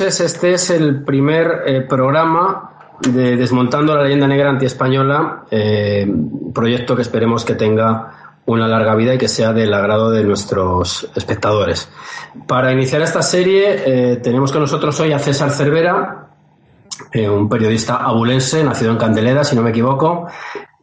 [0.00, 0.20] noches.
[0.20, 6.10] Este es el primer eh, programa de Desmontando la leyenda negra antiespañola, eh,
[6.54, 11.10] proyecto que esperemos que tenga una larga vida y que sea del agrado de nuestros
[11.14, 11.90] espectadores.
[12.46, 13.82] Para iniciar esta serie
[14.12, 16.28] eh, tenemos con nosotros hoy a César Cervera,
[17.14, 20.28] un periodista abulense, nacido en Candelera, si no me equivoco,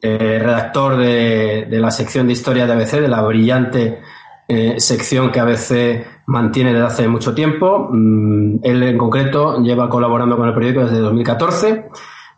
[0.01, 4.01] redactor de, la sección de historia de ABC, de la brillante
[4.49, 7.89] eh, sección que ABC mantiene desde hace mucho tiempo.
[7.91, 11.89] Mm, él en concreto lleva colaborando con el periódico desde 2014.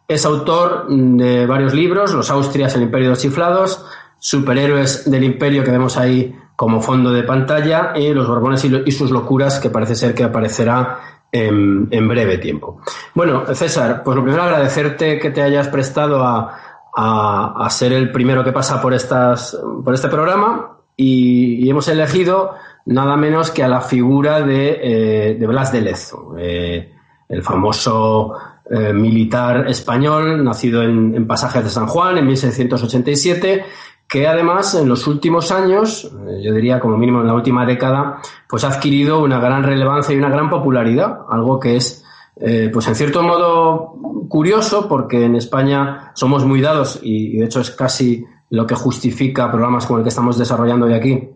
[0.07, 3.85] Es autor de varios libros, Los Austrias, el Imperio de los Chiflados,
[4.17, 8.91] Superhéroes del Imperio que vemos ahí como fondo de pantalla y Los Borbones y, y
[8.91, 10.99] sus locuras que parece ser que aparecerá
[11.31, 12.81] en, en, breve tiempo.
[13.13, 16.57] Bueno, César, pues lo primero agradecerte que te hayas prestado a,
[16.95, 22.55] a, a ser el primero que pasa por, estas, por este programa y, hemos elegido
[22.85, 26.93] nada menos que a la figura de, eh, de Blas de Lezo, eh,
[27.29, 28.33] el famoso
[28.69, 33.63] eh, militar español, nacido en, en, Pasajes de San Juan en 1687,
[34.09, 36.11] que además en los últimos años,
[36.43, 38.17] yo diría como mínimo en la última década,
[38.49, 42.03] pues ha adquirido una gran relevancia y una gran popularidad, algo que es
[42.71, 43.95] pues en cierto modo
[44.29, 48.75] curioso porque en España somos muy dados y, y, de hecho es casi lo que
[48.75, 51.29] justifica programas como el que estamos desarrollando hoy aquí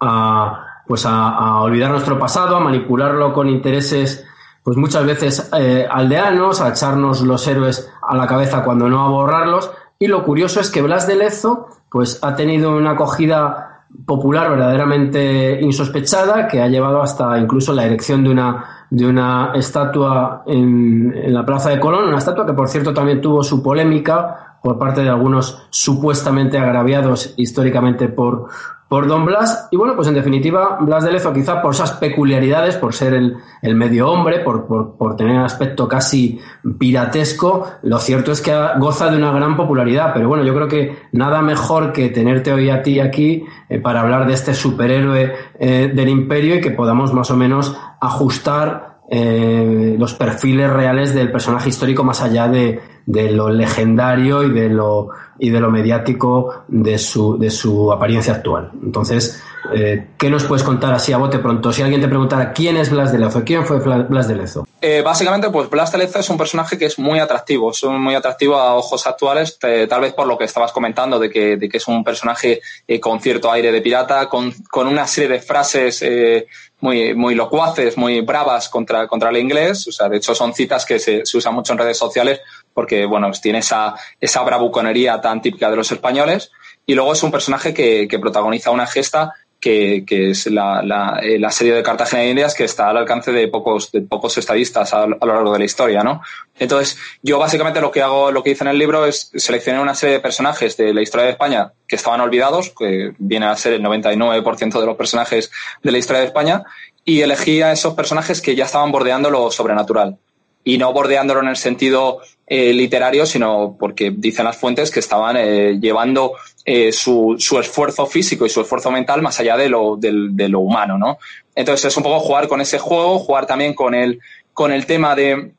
[0.00, 4.24] a, pues a, olvidar nuestro pasado, a manipularlo con intereses
[4.62, 9.08] pues muchas veces eh, aldeanos, a echarnos los héroes a la cabeza cuando no a
[9.08, 9.72] borrarlos.
[9.98, 15.60] Y lo curioso es que Blas de Lezo pues ha tenido una acogida popular verdaderamente
[15.60, 21.46] insospechada que ha llevado hasta incluso la erección de una de una estatua en, la
[21.46, 25.08] Plaza de Colón, una estatua que por cierto también tuvo su polémica por parte de
[25.08, 28.48] algunos supuestamente agraviados históricamente por,
[28.92, 29.68] por Don Blas.
[29.70, 33.36] Y bueno, pues en definitiva, Blas de Lezo, quizá por esas peculiaridades, por ser el,
[33.62, 36.38] el medio hombre, por, por, por, tener un aspecto casi
[36.78, 40.12] piratesco, lo cierto es que goza de una gran popularidad.
[40.12, 44.02] Pero bueno, yo creo que nada mejor que tenerte hoy a ti aquí eh, para
[44.02, 49.96] hablar de este superhéroe eh, del imperio y que podamos más o menos ajustar eh,
[49.98, 55.08] los perfiles reales del personaje histórico más allá de, de lo legendario y de lo,
[55.38, 58.70] y de lo mediático de su, de su apariencia actual.
[58.82, 59.42] Entonces,
[59.74, 61.72] eh, ¿qué nos puedes contar así a bote pronto?
[61.72, 64.66] Si alguien te preguntara quién es Blas de Lezo, ¿quién fue Blas de Lezo?
[64.84, 68.16] Eh, básicamente, pues Blas de Lezo es un personaje que es muy atractivo, es muy
[68.16, 72.02] atractivo a ojos actuales, tal vez por lo que estabas comentando, de que, es un
[72.02, 76.48] personaje eh, con cierto aire de pirata, con, una serie de frases eh,
[76.80, 79.86] muy, locuaces, muy bravas contra, contra el inglés.
[79.86, 82.40] O sea, de hecho, son citas que se, se usan mucho en redes sociales
[82.74, 86.50] porque, bueno, tiene esa, esa bravuconería tan típica de los españoles.
[86.86, 89.32] Y luego es un personaje que protagoniza una gesta
[89.62, 93.92] que, es la, la, eh, de Cartagena de Indias que está al alcance de pocos,
[94.08, 96.20] pocos estadistas a, a, lo largo de la historia, ¿no?
[96.58, 99.94] Entonces, yo básicamente lo que hago, lo que hice en el libro es seleccionar una
[99.94, 103.74] serie de personajes de la historia de España que estaban olvidados, que viene a ser
[103.74, 106.64] el 99% de los personajes de la historia de España,
[107.04, 110.18] y elegí a esos personajes que ya estaban bordeando lo sobrenatural.
[110.64, 115.36] Y no bordeándolo en el sentido eh, literario, sino porque dicen las fuentes que estaban
[115.36, 116.34] eh, llevando
[116.64, 120.48] eh, su, su, esfuerzo físico y su esfuerzo mental más allá de lo, de, de,
[120.48, 121.18] lo humano, ¿no?
[121.54, 124.20] Entonces es un poco jugar con ese juego, jugar también con el,
[124.52, 125.52] con el tema de,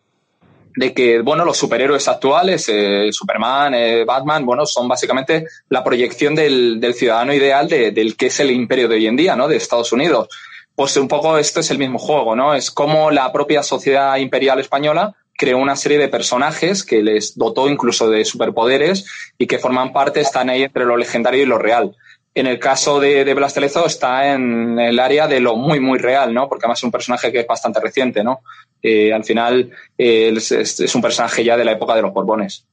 [0.75, 6.33] de que, bueno, los superhéroes actuales, eh, Superman, eh, Batman, bueno, son básicamente la proyección
[6.35, 9.47] del, del ciudadano ideal de, del que es el imperio de hoy en día, ¿no?
[9.47, 10.29] De Estados Unidos.
[10.75, 12.53] Pues un poco esto es el mismo juego, ¿no?
[12.55, 17.67] Es como la propia sociedad imperial española creó una serie de personajes que les dotó
[17.69, 19.05] incluso de superpoderes
[19.37, 21.95] y que forman parte, están ahí entre lo legendario y lo real.
[22.35, 25.79] En el caso de, de Blas de Lezo está en el área de lo muy,
[25.79, 26.49] muy real, ¿no?
[26.49, 28.39] Porque además es un personaje que es bastante reciente, ¿no?
[28.81, 32.65] Eh, al final eh, es, un personaje ya de la época de los Borbones.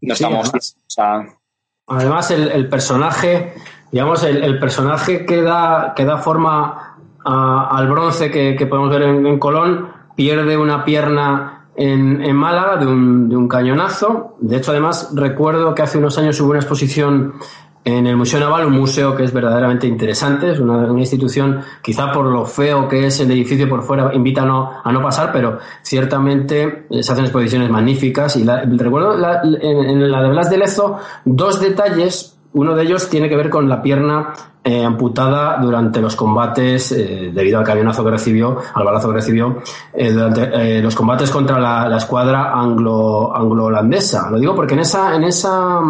[0.00, 0.48] No sí, estamos...
[0.48, 1.26] Además, o sea...
[1.88, 3.52] además el, el, personaje,
[3.92, 6.85] digamos, el, el, personaje que da, que da forma
[7.26, 12.86] a, al bronce que, podemos ver en, Colón pierde una pierna en, en Málaga de
[12.86, 14.36] un, de un, cañonazo.
[14.40, 17.34] De hecho, además, recuerdo que hace unos años hubo una exposición
[17.84, 22.10] en el Museo Naval, un museo que es verdaderamente interesante, es una, una institución, quizá
[22.10, 25.30] por lo feo que es el edificio por fuera, invita a no, a no pasar,
[25.32, 28.36] pero ciertamente se hacen exposiciones magníficas.
[28.36, 32.84] Y la, recuerdo la, en, en la de Blas de Lezo dos detalles uno de
[32.84, 34.32] ellos tiene que ver con la pierna
[34.64, 39.58] eh, amputada durante los combates, eh, debido al cañonazo que recibió, al balazo que recibió,
[39.92, 44.30] eh, durante los combates contra la, la escuadra anglo, anglo-holandesa.
[44.30, 45.82] Lo digo porque en esa, en esa,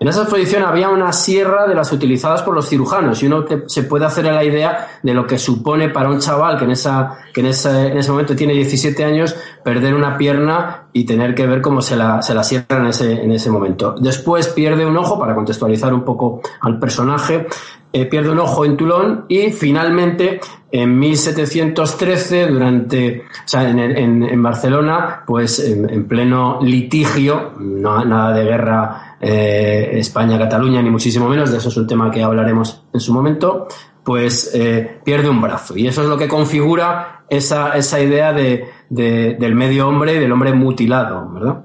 [0.00, 3.84] En esa exposición había una sierra de las utilizadas por los cirujanos y uno se
[3.84, 7.40] puede hacer la idea de lo que supone para un chaval que en, esa, que
[7.40, 11.60] en, ese, en ese momento tiene 17 años perder una pierna y tener que ver
[11.60, 13.94] cómo se la, se la cierra en ese, en ese momento.
[13.98, 17.46] Después pierde un ojo, para contextualizar un poco al personaje,
[17.92, 20.40] eh, pierde un ojo en Toulon y finalmente
[20.72, 28.42] en 1713, durante, o sea, en, en, Barcelona, pues en, pleno litigio, no, nada de
[28.42, 33.12] guerra eh, España-Cataluña, ni muchísimo menos, de eso es un tema que hablaremos en su
[33.12, 33.68] momento,
[34.04, 35.76] pues eh, pierde un brazo.
[35.76, 40.18] Y eso es lo que configura esa, esa idea de, de, del medio hombre y
[40.18, 41.64] del hombre mutilado, ¿verdad?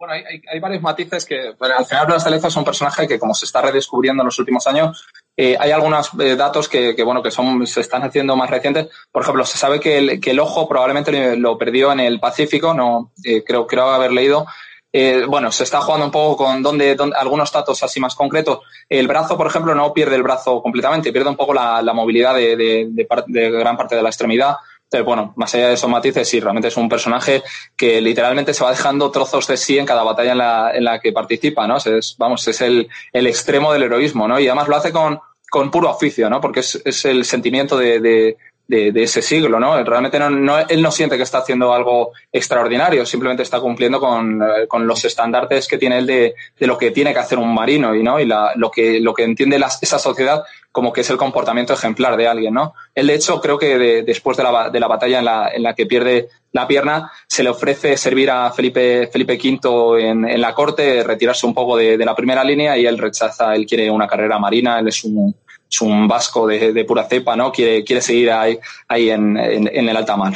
[0.00, 3.34] bueno, hay, varios matices que, al final Blas de Lezo es un personaje que como
[3.34, 5.06] se está redescubriendo en los últimos años,
[5.36, 8.88] eh, hay algunos datos que, que, bueno, que son, se están haciendo más recientes.
[9.12, 13.12] Por ejemplo, se sabe que el, ojo probablemente lo perdió en el Pacífico, no,
[13.46, 14.46] creo, creo haber leído,
[14.92, 18.60] eh, bueno, se está jugando un poco con dónde, algunos datos así más concretos.
[18.88, 22.34] El brazo, por ejemplo, no pierde el brazo completamente, pierde un poco la, la movilidad
[22.34, 24.56] de, de, de, de, gran parte de la extremidad.
[24.84, 27.44] Entonces, bueno, más allá de esos matices, sí, realmente es un personaje
[27.76, 30.98] que literalmente se va dejando trozos de sí en cada batalla en la, en la
[30.98, 31.76] que participa, ¿no?
[31.76, 34.40] Es, vamos, es el, el extremo del heroísmo, ¿no?
[34.40, 36.40] Y además lo hace con, con puro oficio, ¿no?
[36.40, 38.36] Porque es, es el sentimiento de, de,
[38.70, 39.82] de, de, ese siglo, ¿no?
[39.82, 44.40] Realmente no, no, él no siente que está haciendo algo extraordinario, simplemente está cumpliendo con,
[44.40, 47.52] eh, con los estandartes que tiene él de, de, lo que tiene que hacer un
[47.52, 48.20] marino y, ¿no?
[48.20, 51.72] y la, lo, que, lo que entiende la, esa sociedad como que es el comportamiento
[51.72, 52.74] ejemplar de alguien, ¿no?
[52.94, 55.64] Él, de hecho, creo que de, después de la, de la batalla en la, en
[55.64, 60.40] la que pierde la pierna, se le ofrece servir a Felipe, Felipe V en, en
[60.40, 63.90] la corte, retirarse un poco de, de, la primera línea y él rechaza, él quiere
[63.90, 65.34] una carrera marina, él es un,
[65.70, 67.52] es un vasco de, pura cepa, ¿no?
[67.52, 68.58] Quiere, quiere seguir ahí,
[68.88, 70.32] ahí en, en, el alta mar.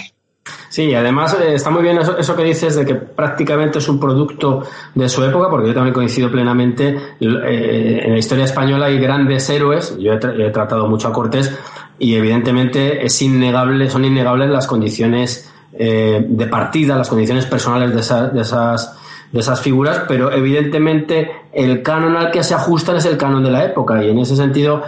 [0.69, 4.63] Sí, además eh, está muy bien eso, que dices de que prácticamente es un producto
[4.95, 6.97] de su época, porque yo también coincido plenamente.
[7.21, 11.57] Eh, en la historia española hay grandes héroes, yo he, tratado mucho a Cortés,
[11.99, 18.01] y evidentemente es innegable, son innegables las condiciones eh, de partida, las condiciones personales de,
[18.01, 18.99] esa, de esas
[19.35, 23.51] de esas figuras, pero evidentemente el canon al que se ajustan es el canon de
[23.51, 24.81] la época y en ese sentido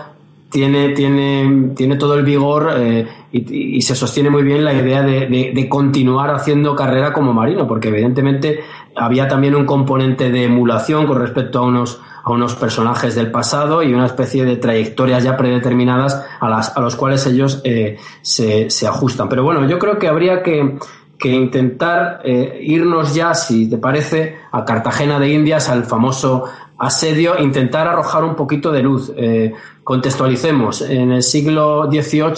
[0.56, 5.26] tiene, tiene, tiene todo el vigor eh, y, se sostiene muy bien la idea de,
[5.26, 8.61] de, de, continuar haciendo carrera como marino, porque evidentemente
[8.97, 13.82] había también un componente de emulación con respecto a unos, a unos personajes del pasado
[13.82, 18.70] y una especie de trayectorias ya predeterminadas a, las, a los cuales ellos eh, se,
[18.70, 19.29] se ajustan.
[19.29, 20.79] Pero bueno, yo creo que habría que,
[21.19, 26.44] que intentar eh, irnos ya, si te parece, a Cartagena de Indias, al famoso
[26.78, 29.12] asedio, intentar arrojar un poquito de luz.
[29.17, 32.32] Eh, contextualicemos, en el siglo XVIII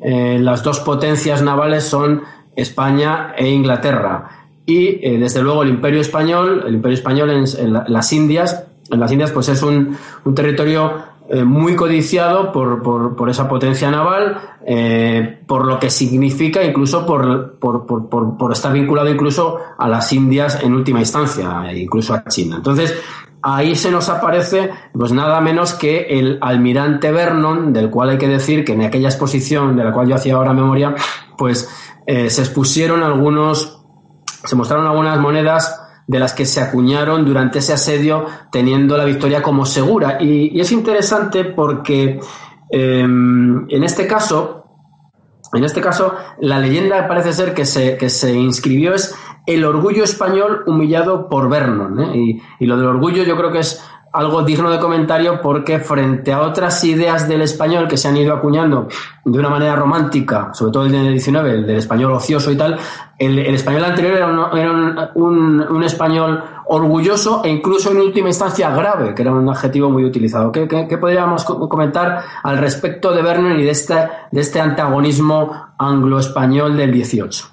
[0.00, 2.22] eh, las dos potencias navales son
[2.56, 4.28] España e Inglaterra.
[4.66, 8.64] Y eh, desde luego el Imperio Español, el Imperio Español en, en la, las Indias,
[8.90, 9.96] en las Indias pues es un,
[10.34, 11.12] territorio
[11.46, 14.38] muy codiciado por, por, por, esa potencia naval,
[15.46, 20.74] por lo que significa incluso por, por, por, estar vinculado incluso a las Indias en
[20.74, 22.56] última instancia, incluso a China.
[22.56, 22.94] Entonces,
[23.42, 28.28] ahí se nos aparece pues nada menos que el almirante Vernon, del cual hay que
[28.28, 30.94] decir que en aquella exposición de la cual yo hacía ahora memoria,
[31.36, 31.68] pues
[32.06, 33.82] eh, se expusieron algunos,
[34.44, 39.42] se mostraron algunas monedas de las que se acuñaron durante ese asedio teniendo la victoria
[39.42, 40.18] como segura.
[40.20, 42.20] Y, es interesante porque
[42.70, 44.66] eh, en este caso,
[45.52, 49.14] en este caso, la leyenda parece ser que se, que se inscribió es
[49.46, 52.00] el orgullo español humillado por Vernon.
[52.00, 52.16] ¿eh?
[52.16, 53.82] Y, y, lo del orgullo yo creo que es
[54.12, 58.34] algo digno de comentario porque frente a otras ideas del español que se han ido
[58.34, 58.88] acuñando
[59.24, 62.78] de una manera romántica, sobre todo el del 19, el del español ocioso y tal,
[63.18, 68.70] el, español anterior era, un, era un, un, español orgulloso e incluso en última instancia
[68.70, 70.52] grave, que era un adjetivo muy utilizado.
[70.52, 73.94] ¿Qué, qué, qué podríamos comentar al respecto de Vernon y de este,
[74.30, 77.46] de este antagonismo anglo-español del 18?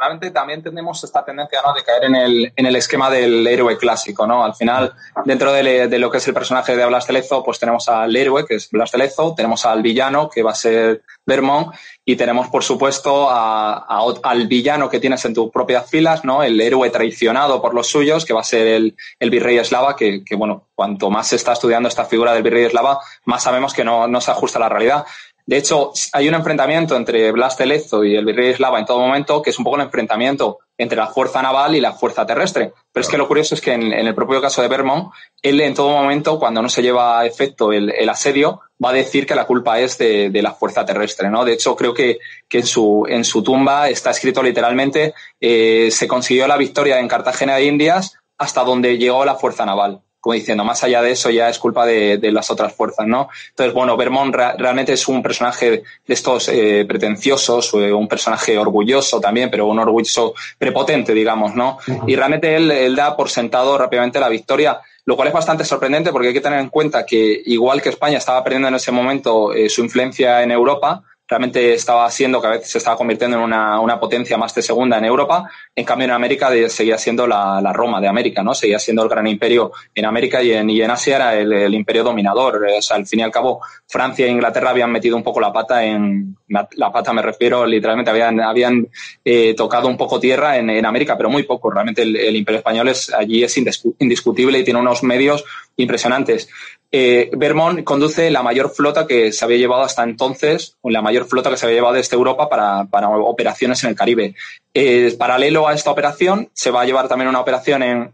[0.00, 1.74] Realmente también tenemos esta tendencia ¿no?
[1.74, 4.42] de caer en el, en el esquema del héroe clásico, ¿no?
[4.42, 4.94] Al final,
[5.26, 8.46] dentro de, lo que es el personaje de Blas de Lezo, pues tenemos al héroe,
[8.46, 12.48] que es Blas de Lezo, tenemos al villano, que va a ser Vermont, y tenemos,
[12.48, 13.86] por supuesto, a,
[14.22, 16.42] al villano que tienes en tus propias filas, ¿no?
[16.42, 20.24] El héroe traicionado por los suyos, que va a ser el, el virrey eslava, que,
[20.24, 23.84] que, bueno, cuanto más se está estudiando esta figura del virrey eslava, más sabemos que
[23.84, 25.04] no, no se ajusta a la realidad.
[25.50, 27.66] De hecho, hay un enfrentamiento entre Blas de
[28.04, 31.08] y el virrey eslava en todo momento, que es un poco el enfrentamiento entre la
[31.08, 32.72] fuerza naval y la fuerza terrestre.
[32.92, 35.74] Pero es que lo curioso es que en, el propio caso de Vermont, él en
[35.74, 39.44] todo momento, cuando no se lleva a efecto el, asedio, va a decir que la
[39.44, 41.44] culpa es de, de, la fuerza terrestre, ¿no?
[41.44, 46.06] De hecho, creo que, que en, su, en su tumba está escrito literalmente, eh, se
[46.06, 50.64] consiguió la victoria en Cartagena de Indias hasta donde llegó la fuerza naval como diciendo,
[50.64, 53.28] más allá de eso ya es culpa de, las otras fuerzas, ¿no?
[53.48, 55.70] Entonces, bueno, Vermont realmente es un personaje
[56.06, 61.78] de estos eh, pretenciosos, eh, un personaje orgulloso también, pero un orgulloso prepotente, digamos, ¿no?
[62.06, 66.28] Y realmente él, da por sentado rápidamente la victoria, lo cual es bastante sorprendente porque
[66.28, 69.68] hay que tener en cuenta que igual que España estaba perdiendo en ese momento eh,
[69.70, 74.36] su influencia en Europa, realmente estaba siendo, cada vez se estaba convirtiendo en una, potencia
[74.36, 75.48] más de segunda en Europa.
[75.76, 78.52] En cambio, en América seguía siendo la, Roma de América, ¿no?
[78.52, 82.02] Seguía siendo el gran imperio en América y en, y en Asia era el, imperio
[82.02, 82.66] dominador.
[82.76, 85.52] O sea, al fin y al cabo, Francia e Inglaterra habían metido un poco la
[85.52, 88.88] pata en, la pata me refiero, literalmente habían, habían
[89.24, 91.70] eh, tocado un poco tierra en, América, pero muy poco.
[91.70, 93.56] Realmente el, imperio español es, allí es
[93.98, 95.44] indiscutible y tiene unos medios
[95.80, 96.48] impresionantes
[96.92, 101.50] eh, Vermont conduce la mayor flota que se había llevado hasta entonces, la mayor flota
[101.50, 104.34] que se había llevado desde Europa para, operaciones en el Caribe.
[104.74, 108.12] Eh, paralelo a esta operación, se va a llevar también una operación en,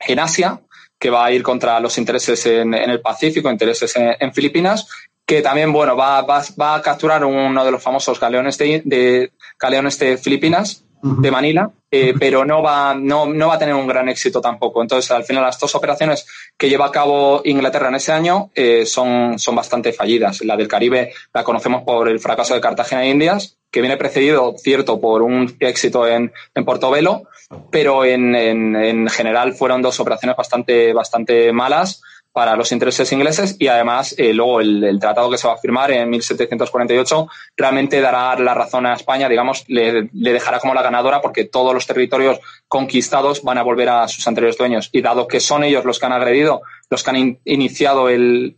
[0.00, 0.60] en Asia,
[0.98, 4.88] que va a ir contra los intereses en, el Pacífico, intereses en, Filipinas,
[5.24, 10.18] que también, bueno, va, va, a capturar uno de los famosos galeones de, galeones de
[10.18, 14.40] Filipinas, de Manila, eh, pero no va, no, no va a tener un gran éxito
[14.40, 14.82] tampoco.
[14.82, 16.26] Entonces, al final, las dos operaciones
[16.56, 20.42] que lleva a cabo Inglaterra en ese año eh, son, son bastante fallidas.
[20.42, 24.54] La del Caribe la conocemos por el fracaso de Cartagena de Indias, que viene precedido,
[24.56, 27.28] cierto, por un éxito en, en Portobelo,
[27.70, 32.02] pero en, en, en general fueron dos operaciones bastante, bastante malas
[32.38, 35.90] para los intereses ingleses y además eh, luego el, tratado que se va a firmar
[35.90, 37.26] en 1748
[37.56, 41.84] realmente dará la razón a España, digamos, le, dejará como la ganadora porque todos los
[41.84, 45.98] territorios conquistados van a volver a sus anteriores dueños y dado que son ellos los
[45.98, 48.54] que han agredido, los que han iniciado el,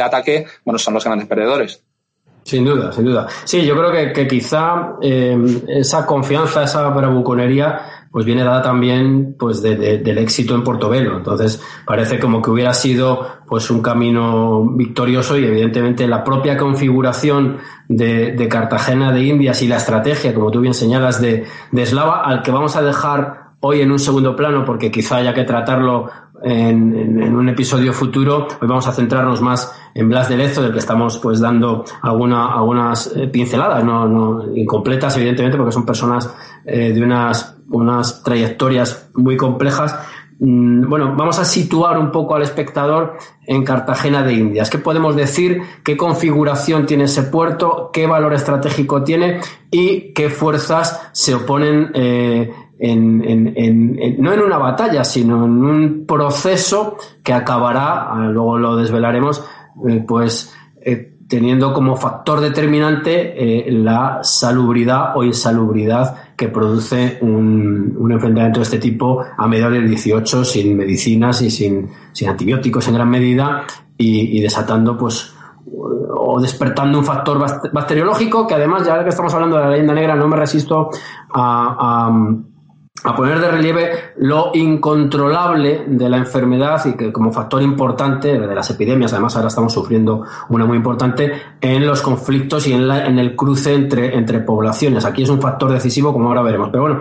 [0.00, 1.82] ataque, bueno, son los grandes perdedores.
[2.44, 3.26] Sin duda, sin duda.
[3.44, 9.60] Sí, yo creo que, quizá eh, esa confianza, esa bravuconería pues viene dada también pues
[9.60, 11.18] del éxito en Portobelo.
[11.18, 17.58] Entonces parece como que hubiera sido pues un camino victorioso y evidentemente la propia configuración
[17.90, 22.40] de, Cartagena de Indias y la estrategia, como tú bien señalas, de, de Eslava, al
[22.40, 26.08] que vamos a dejar hoy en un segundo plano porque quizá haya que tratarlo
[26.42, 28.48] en, un episodio futuro.
[28.62, 32.54] Hoy vamos a centrarnos más en Blas de Lezo, del que estamos pues dando alguna,
[32.54, 39.10] algunas eh, pinceladas, no, no incompletas, evidentemente, porque son personas eh, de unas unas trayectorias
[39.14, 39.94] muy complejas.
[40.38, 44.68] Mm, bueno, vamos a situar un poco al espectador en Cartagena de Indias.
[44.68, 45.62] ¿Qué podemos decir?
[45.82, 47.90] ¿Qué configuración tiene ese puerto?
[47.92, 49.40] ¿Qué valor estratégico tiene?
[49.70, 56.98] ¿Y qué fuerzas se oponen eh, en, no en una batalla, sino en un proceso
[57.22, 59.42] que acabará, ah, luego lo desvelaremos,
[59.88, 68.12] eh, pues eh, teniendo como factor determinante la salubridad o insalubridad que produce un, un,
[68.12, 72.94] enfrentamiento de este tipo a mediados del 18 sin medicinas y sin, sin antibióticos en
[72.94, 73.64] gran medida
[73.96, 75.32] y, desatando pues
[76.18, 77.38] o despertando un factor
[77.72, 80.90] bacteriológico que además ya que estamos hablando de la leyenda negra no me resisto
[81.32, 82.55] a a
[83.14, 88.70] poner de relieve lo incontrolable de la enfermedad y que como factor importante de las
[88.70, 93.36] epidemias, además ahora estamos sufriendo una muy importante, en los conflictos y en, en el
[93.36, 95.04] cruce entre, entre poblaciones.
[95.04, 96.70] Aquí es un factor decisivo, como ahora veremos.
[96.70, 97.00] Pero bueno,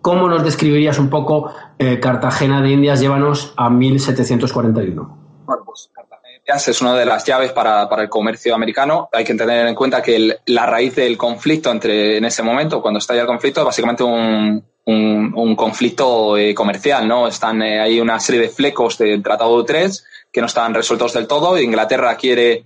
[0.00, 3.00] ¿cómo nos describirías un poco eh, Cartagena de Indias?
[3.00, 5.18] Llévanos a 1741.
[5.46, 9.08] Bueno, pues Cartagena de Indias es una de las llaves para, para el comercio americano.
[9.12, 12.98] Hay que tener en cuenta que la raíz del conflicto entre en ese momento, cuando
[12.98, 17.28] estalla el conflicto, es básicamente un, un, conflicto eh, comercial, ¿no?
[17.28, 21.12] Están, eh, hay una serie de flecos del Tratado de Utrecht que no están resueltos
[21.12, 21.58] del todo.
[21.58, 22.64] Inglaterra quiere,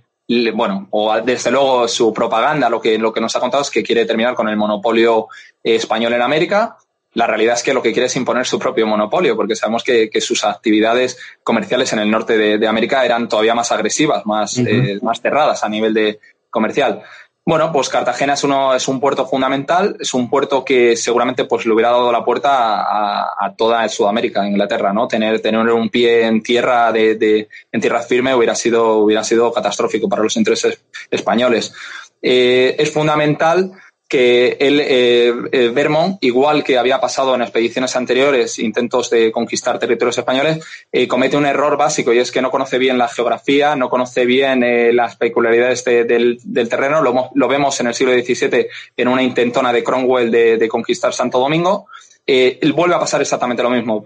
[0.53, 3.83] bueno, o desde luego su propaganda, lo que, lo que nos ha contado es que
[3.83, 5.27] quiere terminar con el monopolio
[5.63, 6.77] eh, español en América.
[7.13, 10.09] La realidad es que lo que quiere es imponer su propio monopolio, porque sabemos que,
[10.19, 14.59] sus actividades comerciales en el norte de, América eran todavía más agresivas, más,
[15.01, 17.03] más cerradas a nivel de comercial.
[17.47, 21.63] Bueno, pues Cartagena es, uno, es un puerto fundamental, es un puerto que seguramente pues,
[21.67, 25.07] le hubiera dado la puerta a, toda Sudamérica, Inglaterra, ¿no?
[25.07, 30.09] Tener, tener un pie en tierra de, en tierra firme hubiera sido, hubiera sido catastrófico
[30.09, 31.71] para los intereses españoles.
[32.19, 33.73] Eh, es fundamental
[34.07, 39.79] que él, eh, eh, Vermont, igual que había pasado en expediciones anteriores, intentos de conquistar
[39.79, 43.75] territorios españoles, eh, comete un error básico y es que no conoce bien la geografía,
[43.75, 47.01] no conoce bien las peculiaridades del, terreno.
[47.01, 51.87] Lo, vemos en el siglo XVII en una intentona de Cromwell de, conquistar Santo Domingo.
[52.25, 54.05] Él vuelve a pasar exactamente lo mismo.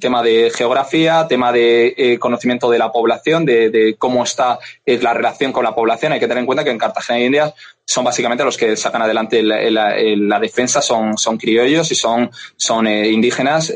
[0.00, 5.52] tema de geografía, tema de conocimiento de la población, de, de cómo está la relación
[5.52, 6.12] con la población.
[6.12, 9.02] Hay que tener en cuenta que en Cartagena de Indias son básicamente los que sacan
[9.02, 13.72] adelante la, defensa, son, son criollos y son, son indígenas.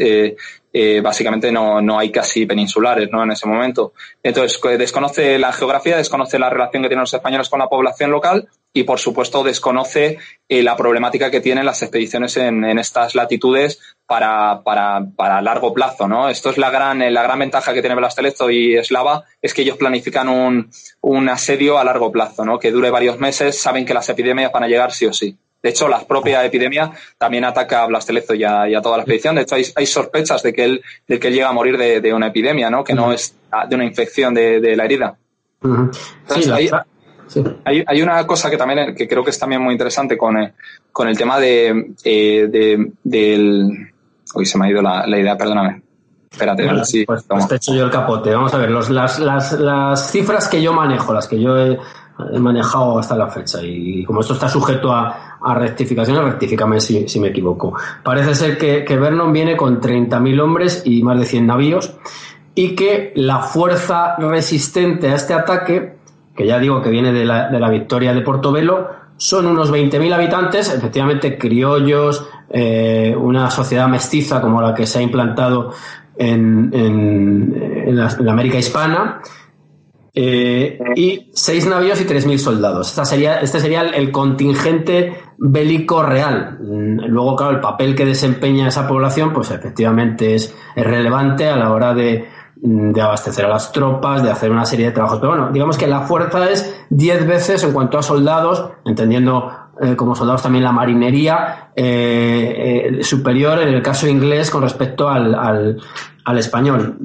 [1.02, 3.22] Básicamente no, no hay casi peninsulares ¿no?
[3.22, 3.92] en ese momento.
[4.22, 8.48] Entonces, desconoce la geografía, desconoce la relación que tienen los españoles con la población local
[8.76, 14.62] y, por supuesto, desconoce eh, la problemática que tienen las expediciones en, estas latitudes para,
[14.64, 16.08] para, para, largo plazo.
[16.08, 16.28] ¿no?
[16.28, 19.76] Esto es la gran, la gran ventaja que tiene Blastelezo y Eslava, es que ellos
[19.76, 22.58] planifican un, un asedio a largo plazo, ¿no?
[22.58, 25.38] que dure varios meses, saben que las epidemias van a llegar sí o sí.
[25.64, 29.34] De hecho, la propia epidemia también ataca a Blastelezo y a, toda la expedición.
[29.34, 32.68] De hecho, hay, sospechas de que él, de que llega a morir de, una epidemia,
[32.68, 32.84] ¿no?
[32.84, 33.34] que no es
[33.66, 35.16] de una infección de, la herida.
[36.28, 40.36] sí, hay, hay, una cosa que también que creo que es también muy interesante con
[40.36, 40.52] el,
[40.92, 43.90] con el tema de, eh, de del
[44.34, 45.82] hoy se me ha ido la, la idea, perdóname.
[46.30, 48.34] Espérate, sí, pues, pues, te echo yo el capote.
[48.34, 51.78] Vamos a ver, los, las, las, las cifras que yo manejo, las que yo he,
[52.38, 57.20] manejado hasta la fecha, y como esto está sujeto a, a rectificaciones, rectifícame si, si,
[57.20, 57.74] me equivoco.
[58.02, 61.94] Parece ser que, que Vernon viene con 30.000 hombres y más de 100 navíos,
[62.54, 65.94] y que la fuerza resistente a este ataque
[66.34, 70.12] que ya digo que viene de la, de la victoria de Portobelo, son unos 20.000
[70.12, 75.72] habitantes, efectivamente criollos, eh, una sociedad mestiza como la que se ha implantado
[76.16, 79.20] en, en, la, América hispana,
[80.16, 82.90] eh, y seis navíos y 3.000 soldados.
[82.90, 86.58] Esta sería, este sería el, contingente bélico real.
[86.60, 91.94] Luego, claro, el papel que desempeña esa población, pues efectivamente es relevante a la hora
[91.94, 95.18] de, de abastecer a las tropas, de hacer una serie de trabajos.
[95.18, 99.50] Pero bueno, digamos que la fuerza es 10 veces en cuanto a soldados, entendiendo
[99.82, 105.34] eh, como soldados también la marinería eh, superior en el caso inglés con respecto al,
[105.34, 106.98] al, español.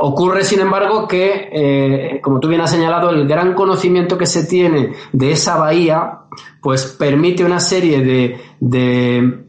[0.00, 4.92] Ocurre, sin embargo, que, como tú bien has señalado, el gran conocimiento que se tiene
[5.12, 6.20] de esa bahía,
[6.60, 9.44] pues permite una serie de, de,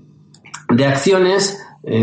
[0.69, 1.59] de acciones,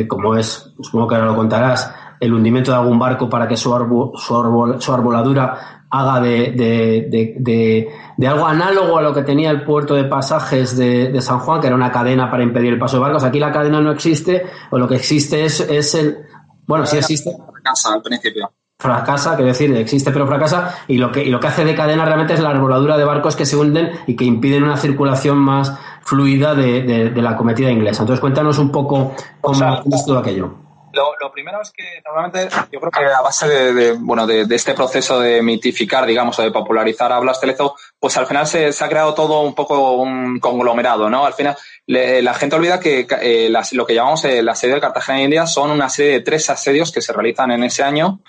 [0.08, 3.70] como es, supongo que ahora lo contarás, el hundimiento de algún barco para que su,
[4.14, 9.94] su, arboladura haga de, de, de, de, algo análogo a lo que tenía el puerto
[9.94, 13.24] de pasajes de, San Juan, que era una cadena para impedir el paso de barcos.
[13.24, 16.18] Aquí la cadena no existe, o lo que existe es, es el...
[16.66, 17.30] Bueno, sí existe.
[17.60, 18.52] Fracasa al principio.
[18.78, 22.06] Fracasa, quiero decir, existe pero fracasa, y lo que, y lo que hace de cadena
[22.06, 25.74] realmente es la arboladura de barcos que se hunden y que impiden una circulación más
[26.00, 28.02] fluida de, la cometida inglesa.
[28.02, 30.69] Entonces cuéntanos un poco cómo es todo aquello.
[30.92, 35.20] Lo, primero es que normalmente yo creo que a base de, bueno de, este proceso
[35.20, 39.14] de mitificar, digamos, o de popularizar a Blas Telezo, pues al final se, ha creado
[39.14, 41.24] todo un poco un conglomerado, ¿no?
[41.24, 45.46] Al final la gente olvida que eh, lo que llamamos el asedio de Cartagena India
[45.46, 48.20] son una serie de tres asedios que se realizan en ese año.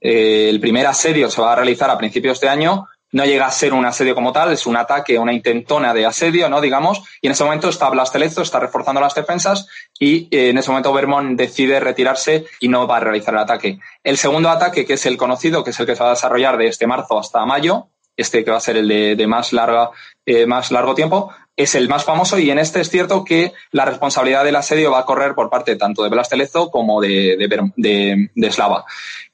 [0.00, 3.52] Eh, el primer asedio se va a realizar a principios de año no llega a
[3.52, 6.60] ser un asedio como tal, es un ataque, una intentona de asedio, ¿no?
[6.60, 9.66] Digamos, y en ese momento está Blastelezo, está reforzando las defensas
[10.02, 13.78] y eh, en ese momento Vermont decide retirarse y no va a realizar el ataque.
[14.02, 16.56] El segundo ataque, que es el conocido, que es el que se va a desarrollar
[16.56, 19.90] de este marzo hasta mayo, este que va a ser el de, más, larga,
[20.24, 23.84] eh, más largo tiempo, es el más famoso y en este es cierto que la
[23.84, 27.36] responsabilidad del asedio va a correr por parte tanto de Blastelezo como de,
[27.76, 28.86] de, de Slava.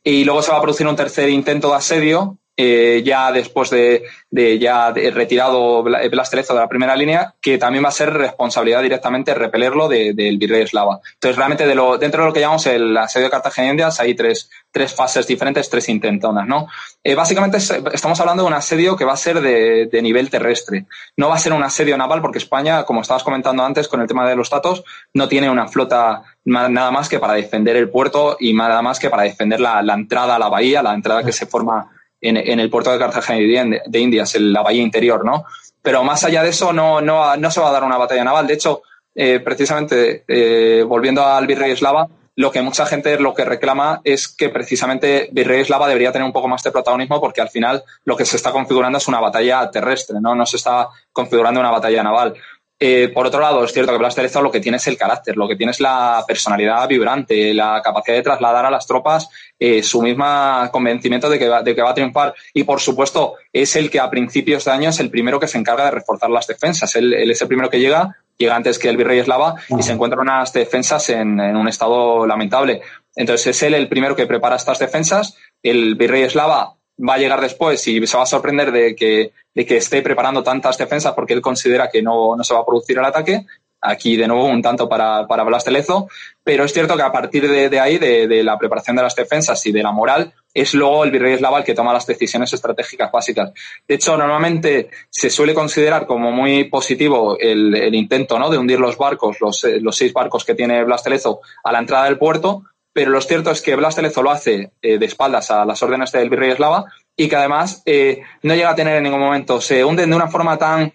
[0.03, 4.05] Y luego se va a producir un tercer intento de asedio eh, ya después de,
[4.31, 9.35] de ya retirado Blastelezo de la primera línea, que también va a ser responsabilidad directamente
[9.35, 11.01] repelerlo del virrey eslava.
[11.14, 13.66] Entonces, realmente de lo, dentro de lo que llamamos el asedio de Cartagena
[13.99, 16.69] hay tres, tres fases diferentes, tres intentonas, ¿no?
[17.03, 20.87] Eh, básicamente estamos hablando de un asedio que va a ser de, de, nivel terrestre.
[21.16, 24.07] No va a ser un asedio naval porque España, como estabas comentando antes con el
[24.07, 28.37] tema de los datos, no tiene una flota nada más que para defender el puerto
[28.38, 31.33] y nada más que para defender la, la entrada a la bahía, la entrada que
[31.33, 31.90] se forma
[32.21, 35.45] en, el puerto de Cartagena de Indias, en la bahía interior, ¿no?
[35.83, 38.47] Pero más allá de eso, no, no, no se va a dar una batalla naval.
[38.47, 38.83] De hecho,
[39.15, 44.29] eh, precisamente, eh, volviendo al virrey eslava, lo que mucha gente lo que reclama es
[44.29, 48.15] que precisamente Virrey Eslava debería tener un poco más de protagonismo porque al final lo
[48.15, 50.35] que se está configurando es una batalla terrestre, ¿no?
[50.35, 52.35] No se está configurando una batalla naval.
[52.79, 55.35] Eh, por otro lado, es cierto que Blas Terezo lo que tiene es el carácter,
[55.35, 59.83] lo que tiene es la personalidad vibrante, la capacidad de trasladar a las tropas eh,
[59.83, 62.35] su misma convencimiento de que, va, de que va a triunfar.
[62.53, 65.59] Y, por supuesto, es el que a principios de año es el primero que se
[65.59, 66.95] encarga de reforzar las defensas.
[66.97, 70.23] Él, es el primero que llega, llega antes que el virrey eslava y se encuentran
[70.23, 72.83] unas defensas en, en un estado lamentable.
[73.14, 75.37] Entonces, es él el primero que prepara estas defensas.
[75.62, 79.66] El virrey eslava va a llegar después y se va a sorprender de que, de
[79.66, 82.99] que esté preparando tantas defensas porque él considera que no, no se va a producir
[82.99, 83.47] el ataque.
[83.81, 86.09] Aquí, de nuevo, un tanto para, para Blas Telezo.
[86.43, 89.15] Pero es cierto que a partir de, de ahí, de, de, la preparación de las
[89.15, 92.51] defensas y de la moral, es luego el virrey eslava el que toma las decisiones
[92.53, 93.53] estratégicas básicas.
[93.87, 98.49] De hecho, normalmente se suele considerar como muy positivo el, intento ¿no?
[98.49, 102.07] de hundir los barcos, los, eh, los seis barcos que tiene Blastelezo a la entrada
[102.07, 102.65] del puerto,
[102.97, 106.31] pero lo cierto es que Blastelezo lo hace eh, de espaldas a las órdenes del
[106.31, 110.09] virrey eslava y que además eh, no llega a tener en ningún momento, se hunden
[110.09, 110.91] de una forma tan,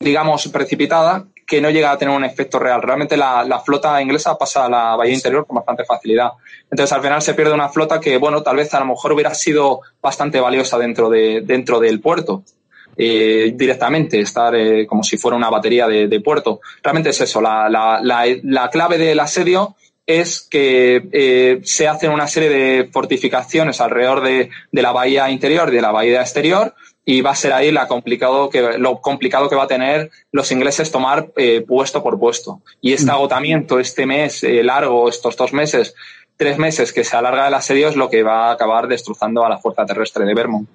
[0.00, 2.82] digamos, precipitada que no llega a tener un efecto real.
[2.82, 6.32] Realmente la, flota inglesa pasa a la bahía interior con bastante facilidad.
[6.70, 9.32] Entonces al final se pierde una flota que, bueno, tal vez a lo mejor hubiera
[9.34, 12.42] sido bastante valiosa dentro, de, dentro del puerto.
[12.98, 16.60] Eh, directamente, estar eh, como si fuera una batería de, puerto.
[16.82, 22.26] Realmente es eso, la, la, la, clave del asedio es que eh, se hacen una
[22.26, 26.74] serie de fortificaciones alrededor de, de la bahía interior y de la bahía exterior
[27.08, 30.50] y va a ser ahí la complicado que, lo complicado que va a tener los
[30.50, 32.60] ingleses tomar eh, puesto por puesto.
[32.80, 33.14] Y este mm.
[33.14, 35.94] agotamiento, este mes eh, largo, estos dos meses,
[36.36, 39.48] tres meses que se alarga el asedio es lo que va a acabar destrozando a
[39.48, 40.68] la fuerza terrestre de Vermont.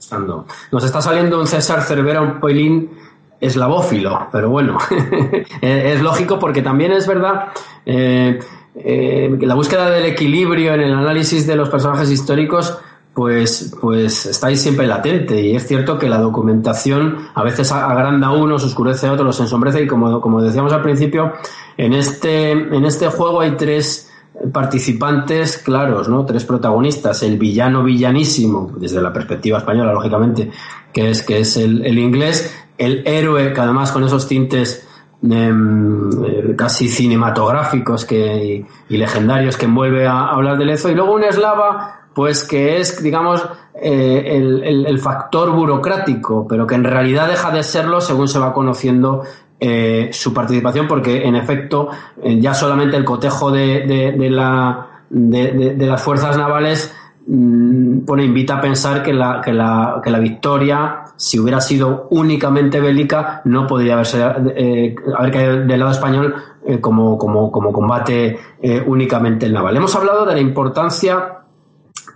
[0.71, 2.97] Nos está saliendo un César Cervera, un poilín
[3.41, 4.77] eslavófilo, pero bueno,
[5.61, 7.47] es lógico porque también es verdad
[7.85, 8.39] eh,
[8.73, 12.79] la búsqueda del equilibrio en el análisis de los personajes históricos
[13.21, 15.39] pues, pues estáis siempre latente.
[15.39, 19.39] Y es cierto que la documentación a veces agranda a unos, oscurece a otros, los
[19.39, 19.83] ensombrece.
[19.83, 21.31] Y como, como decíamos al principio,
[21.77, 24.11] en este, en este juego hay tres
[24.51, 26.25] participantes claros, ¿no?
[26.25, 27.21] Tres protagonistas.
[27.21, 30.49] El villano villanísimo, desde la perspectiva española, lógicamente,
[30.91, 32.51] que es, que es el, inglés.
[32.79, 34.87] El héroe, que además con esos tintes
[35.21, 40.89] em, eh, casi cinematográficos que, y, legendarios que envuelve a, hablar del Lezo.
[40.89, 43.41] Y luego un eslava pues que es, digamos,
[43.73, 49.23] eh, el, factor burocrático, pero que en realidad deja de serlo según se va conociendo
[49.59, 51.89] eh, su participación, porque en efecto
[52.21, 56.93] eh, ya solamente el cotejo de, de, la, de, las fuerzas navales
[57.25, 62.07] mm, pone, invita a pensar que la, que, la, que la victoria, si hubiera sido
[62.11, 66.35] únicamente bélica, no podría haberse, haber caído del lado español
[66.81, 68.37] como, como, como combate
[68.85, 69.77] únicamente el naval.
[69.77, 71.40] Hemos hablado de la importancia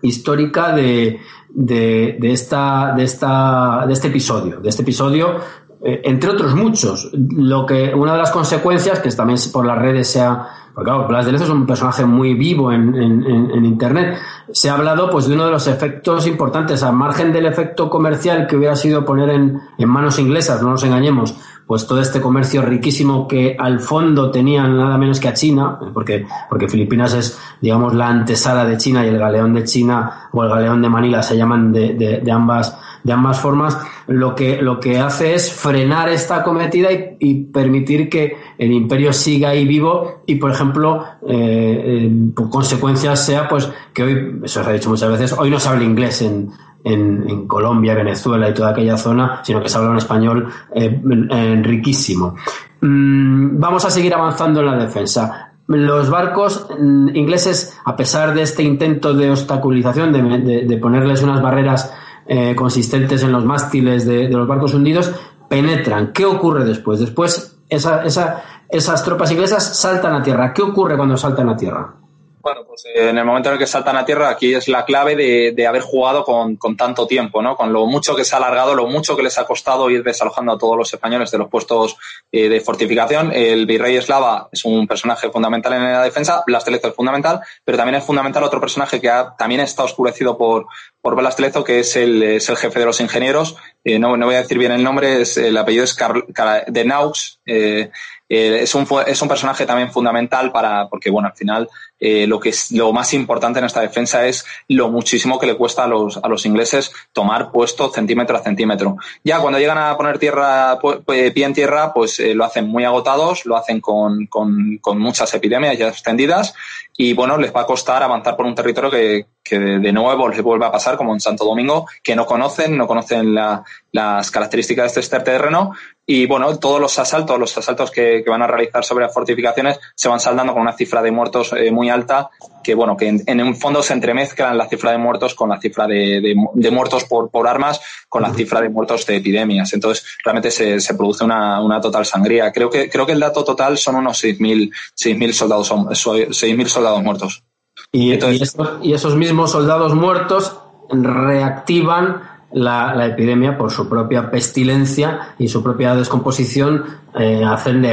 [0.05, 5.35] histórica de, de, esta, de, esta, de este episodio, de este episodio,
[5.83, 7.09] eh, entre otros muchos.
[7.13, 11.07] Lo que, una de las consecuencias, que también por las redes se ha, porque claro,
[11.07, 14.17] Blas de Lezo es un personaje muy vivo en, en, en, Internet.
[14.51, 18.45] Se ha hablado pues de uno de los efectos importantes, al margen del efecto comercial
[18.45, 21.33] que hubiera sido poner en, en manos inglesas, no nos engañemos,
[21.67, 26.25] pues todo este comercio riquísimo que al fondo tenían nada menos que a China, porque,
[26.49, 30.49] porque Filipinas es, digamos, la antesala de China y el galeón de China o el
[30.49, 34.79] galeón de Manila se llaman de, de, de ambas, de ambas formas, lo que, lo
[34.79, 36.89] que hace es frenar esta cometida
[37.19, 43.47] y, permitir que el imperio siga ahí vivo y, por ejemplo, eh, por consecuencias sea
[43.47, 46.49] pues que hoy, eso se ha dicho muchas veces, hoy no se habla inglés en,
[46.83, 52.35] en, Colombia, Venezuela y toda aquella zona, sino que se habla un español eh, riquísimo.
[52.81, 55.51] Mm, vamos a seguir avanzando en la defensa.
[55.67, 61.93] Los barcos mm, ingleses, a pesar de este intento de obstaculización, de, ponerles unas barreras
[62.27, 65.11] eh, consistentes en los mástiles de, los barcos hundidos,
[65.49, 66.11] penetran.
[66.11, 66.99] ¿Qué ocurre después?
[66.99, 70.53] Después esas tropas inglesas saltan a tierra.
[70.53, 72.04] ¿Qué ocurre cuando saltan a tierra?
[72.45, 74.85] Bueno, pues eh, en el momento en el que saltan a tierra, aquí es la
[74.85, 77.55] clave de, haber jugado con, tanto tiempo, ¿no?
[77.55, 80.51] Con lo mucho que se ha alargado, lo mucho que les ha costado ir desalojando
[80.51, 81.97] a todos los españoles de los puestos
[82.31, 83.31] eh, de fortificación.
[83.33, 87.95] El virrey eslava es un personaje fundamental en la defensa, Blastelezo es fundamental, pero también
[87.95, 90.67] es fundamental otro personaje que también está oscurecido por,
[91.01, 93.55] por Blastelezo, que es el, es el jefe de los ingenieros.
[93.83, 96.23] Eh, no, voy a decir bien el nombre, el apellido es Carl,
[96.67, 97.39] de Naux.
[97.47, 97.89] Eh,
[98.27, 102.49] es, un, es un personaje también fundamental para, porque bueno, al final eh, lo que
[102.49, 106.17] es lo más importante en esta defensa es lo muchísimo que le cuesta a los,
[106.17, 108.97] a los ingleses tomar puesto centímetro a centímetro.
[109.23, 113.45] Ya cuando llegan a poner tierra, pie en tierra, pues eh, lo hacen muy agotados,
[113.45, 116.53] lo hacen con, con, con muchas epidemias ya extendidas
[116.97, 120.41] y bueno, les va a costar avanzar por un territorio que, que de nuevo les
[120.41, 124.95] vuelve a pasar como en Santo Domingo, que no conocen, no conocen la, las características
[124.95, 125.73] de este terreno.
[126.05, 129.79] Y bueno, todos los asaltos, los asaltos que, que, van a realizar sobre las fortificaciones
[129.93, 132.29] se van saldando con una cifra de muertos eh, muy alta,
[132.65, 135.61] que bueno, que en, en, un fondo se entremezclan la cifra de muertos con la
[135.61, 139.71] cifra de, de, de muertos por, por, armas, con la cifra de muertos de epidemias.
[139.73, 142.51] Entonces, realmente se, se produce una, una, total sangría.
[142.51, 147.43] Creo que, creo que el dato total son unos 6.000 soldados, 6.000 soldados muertos.
[147.91, 150.57] Y, y, esos, y esos mismos soldados muertos
[150.89, 156.85] reactivan la, epidemia por su propia pestilencia y su propia descomposición
[157.17, 157.91] eh, hacen de,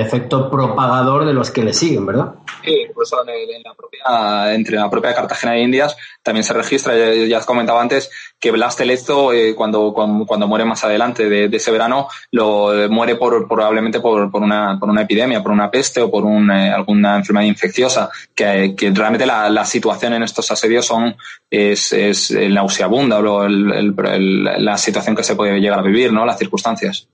[0.00, 2.34] efecto propagador de los que le siguen, ¿verdad?
[2.64, 7.12] Sí, incluso en, la propia, entre la propia Cartagena de Indias también se registra, ya,
[7.26, 11.70] ya has comentado antes, que Blas Telezo, eh, cuando, cuando, muere más adelante de, ese
[11.70, 16.10] verano, lo eh, muere por, probablemente por, una, por una epidemia, por una peste o
[16.10, 21.16] por alguna enfermedad infecciosa, que, realmente la, la, situación en estos asedios son,
[21.50, 26.24] es, es nauseabunda, o el, la situación que se puede llegar a vivir, ¿no?
[26.24, 27.08] Las circunstancias.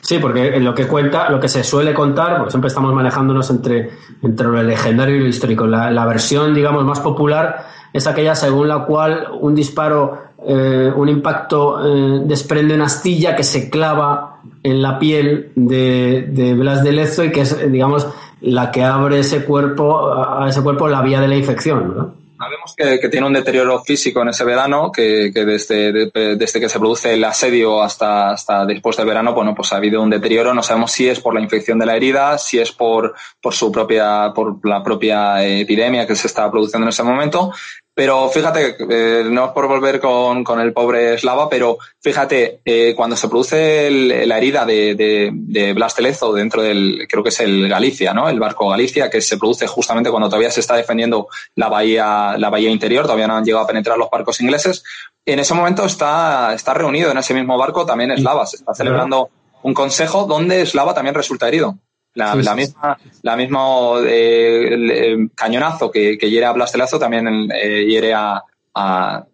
[0.00, 3.90] Sí, porque lo que cuenta, lo que se suele contar, porque siempre estamos manejándonos entre,
[4.22, 5.66] entre lo legendario y lo histórico.
[5.66, 11.84] La, versión, digamos, más popular es aquella según la cual un disparo, eh, un impacto
[11.84, 17.32] eh, desprende una astilla que se clava en la piel de, Blas de Lezo y
[17.32, 18.06] que es, digamos,
[18.40, 22.25] la que abre ese cuerpo, a ese cuerpo la vía de la infección, ¿no?
[22.38, 27.24] Sabemos que, tiene un deterioro físico en ese verano, que, desde, que se produce el
[27.24, 30.52] asedio hasta, hasta después del verano, bueno, pues ha habido un deterioro.
[30.52, 33.72] No sabemos si es por la infección de la herida, si es por, por su
[33.72, 37.52] propia, por la propia epidemia que se está produciendo en ese momento.
[37.96, 42.92] Pero fíjate, eh, no es por volver con, con, el pobre Slava, pero fíjate, eh,
[42.94, 47.40] cuando se produce la herida de, de, de Blas Telezo dentro del, creo que es
[47.40, 48.28] el Galicia, ¿no?
[48.28, 52.50] El barco Galicia, que se produce justamente cuando todavía se está defendiendo la bahía, la
[52.50, 54.84] bahía interior, todavía no han llegado a penetrar los barcos ingleses.
[55.24, 59.30] En ese momento está, está reunido en ese mismo barco también Slava, se está celebrando
[59.62, 61.78] un consejo donde Slava también resulta herido.
[62.16, 68.42] La, misma, la mismo eh, cañonazo que, que, hiere a Blastelezo también eh, hiere a,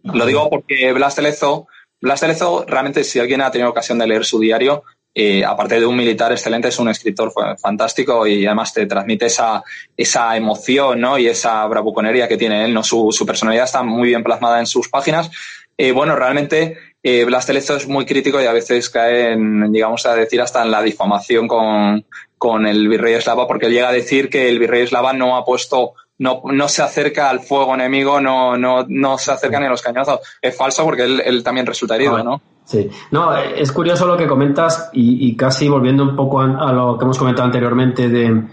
[0.02, 1.68] Lo digo porque Blastelezo,
[2.00, 4.82] Blastelezo realmente si alguien ha tenido ocasión de leer su diario,
[5.14, 9.62] eh, aparte de un militar excelente, es un escritor fantástico y además te transmite esa,
[9.96, 11.18] esa emoción ¿no?
[11.18, 12.74] y esa bravuconería que tiene él.
[12.74, 12.82] ¿no?
[12.82, 15.30] Su, su personalidad está muy bien plasmada en sus páginas.
[15.76, 20.06] Eh, bueno, realmente eh, Blas Telezo es muy crítico y a veces cae en, digamos,
[20.06, 22.04] a decir hasta en la difamación con,
[22.38, 25.94] con el virrey eslava, porque llega a decir que el virrey eslava no ha puesto,
[26.18, 29.82] no, no se acerca al fuego enemigo, no, no, no se acerca ni a los
[29.82, 30.20] cañazos.
[30.40, 32.40] Es falso porque él, él también resulta herido, ah, ¿no?
[32.64, 36.96] Sí, no, es curioso lo que comentas y, y casi volviendo un poco a, lo
[36.96, 38.44] que hemos comentado anteriormente de,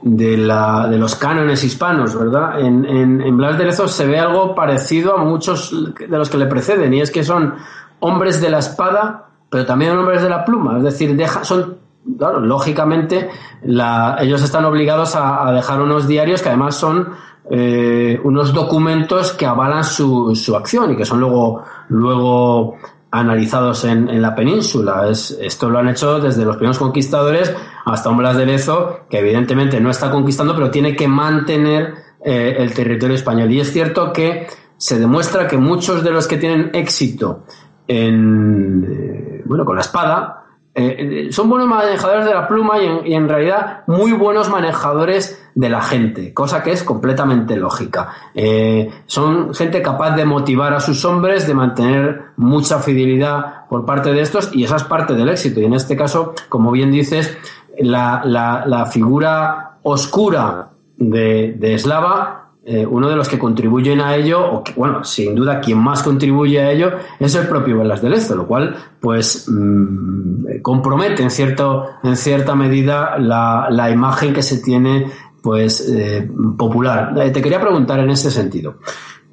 [0.00, 2.58] de, la, de los cánones hispanos, ¿verdad?
[2.60, 6.38] En, en, en Blas de Lezo se ve algo parecido a muchos de los que
[6.38, 7.54] le preceden y es que son
[8.00, 11.78] hombres de la espada, pero también hombres de la pluma, es decir, son
[12.18, 13.28] claro, lógicamente
[13.62, 17.10] ellos están obligados a, dejar unos diarios que además son
[17.50, 22.76] eh, unos documentos que avalan su, su, acción y que son luego, luego
[23.10, 25.08] analizados en, la península.
[25.08, 27.52] Es, esto lo han hecho desde los primeros conquistadores
[27.84, 32.72] hasta Blas de Lezo, que evidentemente no está conquistando, pero tiene que mantener eh, el
[32.72, 33.50] territorio español.
[33.50, 37.44] Y es cierto que se demuestra que muchos de los que tienen éxito
[37.90, 42.74] en, eh, bueno, con la espada, eh, son buenos manejadores de la pluma
[43.04, 48.10] y en, realidad muy buenos manejadores de la gente, cosa que es completamente lógica.
[48.32, 54.12] Eh, son gente capaz de motivar a sus hombres, de mantener mucha fidelidad por parte
[54.12, 55.58] de estos y esa es parte del éxito.
[55.58, 57.36] Y en este caso, como bien dices,
[57.76, 64.40] la, la, figura oscura de, de Slava eh, uno de los que contribuyen a ello,
[64.52, 68.36] o bueno, sin duda quien más contribuye a ello, es el propio Velas de Lezo,
[68.36, 74.58] lo cual, pues, mm, compromete en, cierto, en cierta medida la, la imagen que se
[74.58, 75.10] tiene,
[75.42, 77.14] pues, eh, popular.
[77.18, 78.76] Eh, te quería preguntar en ese sentido.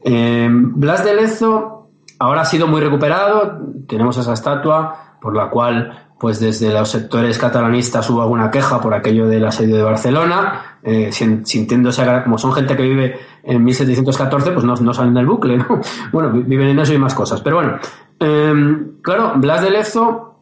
[0.04, 6.40] Blas de Lezo ahora ha sido muy recuperado, tenemos esa estatua por la cual pues
[6.40, 12.02] desde los sectores catalanistas hubo alguna queja por aquello del asedio de Barcelona, eh, sintiéndose,
[12.24, 15.82] como son gente que vive en 1714, pues no, no salen del bucle, ¿no?
[16.14, 17.42] Bueno, viven en eso y más cosas.
[17.42, 17.78] Pero bueno,
[18.18, 20.40] em, claro, Blas de Lezo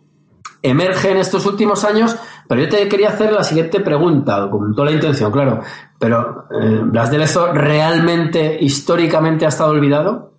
[0.62, 2.16] emerge en estos últimos años,
[2.48, 5.62] pero yo te quería hacer la siguiente pregunta, con toda la intención, claro.
[5.98, 10.35] Pero, eh, ¿Blas de Lezo realmente, históricamente, ha estado olvidado?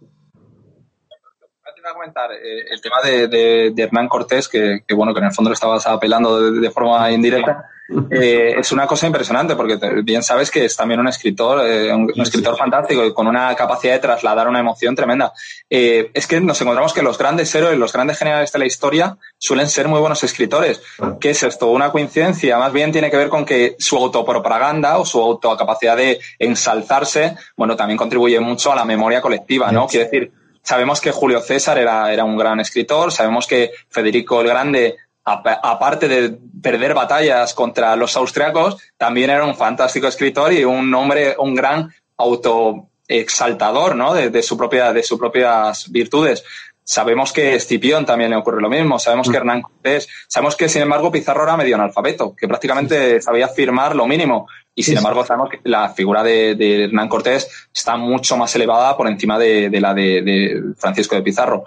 [2.07, 5.87] Comentar eh, el tema de, Hernán Cortés, que, bueno, que en el fondo le estabas
[5.87, 7.71] apelando de, forma indirecta.
[8.11, 12.11] Eh, es una cosa impresionante porque bien sabes que es también un escritor, eh, un,
[12.21, 15.33] escritor fantástico y con una capacidad de trasladar una emoción tremenda.
[15.71, 19.69] es que nos encontramos que los grandes héroes, los grandes generales de la historia suelen
[19.69, 20.83] ser muy buenos escritores.
[21.21, 21.69] ¿Qué es esto?
[21.71, 22.59] Una coincidencia.
[22.59, 27.77] Más bien tiene que ver con que su autopropaganda o su autocapacidad de ensalzarse, bueno,
[27.77, 29.87] también contribuye mucho a la memoria colectiva, ¿no?
[29.87, 30.33] Quiere decir,
[30.67, 36.09] Sabemos que Julio César era, era un gran escritor, sabemos que Federico el Grande, aparte
[36.09, 41.55] de perder batallas contra los austriacos, también era un fantástico escritor y un hombre, un
[41.55, 44.13] gran autoexaltador, ¿no?
[44.13, 46.43] De, su propia, de sus propias virtudes.
[46.83, 49.43] Sabemos que Escipión también le ocurre lo mismo, sabemos que mm.
[49.43, 54.09] Hernán Cortés, sabemos que sin embargo Pizarro era medio analfabeto, que prácticamente sabía firmar lo
[54.09, 54.49] mínimo.
[54.79, 59.09] Y sin embargo, sabemos que la figura de, Hernán Cortés está mucho más elevada por
[59.09, 61.65] encima de, la de, Francisco de Pizarro.